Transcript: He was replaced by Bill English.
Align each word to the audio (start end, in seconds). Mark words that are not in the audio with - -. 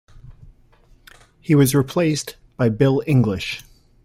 He 1.39 1.53
was 1.53 1.75
replaced 1.75 2.35
by 2.57 2.69
Bill 2.69 3.03
English. 3.05 3.63